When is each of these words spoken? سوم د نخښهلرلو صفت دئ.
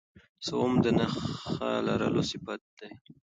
سوم 0.47 0.71
د 0.83 0.85
نخښهلرلو 0.97 2.21
صفت 2.31 2.61
دئ. 2.77 2.91